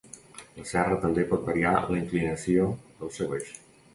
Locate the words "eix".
3.41-3.53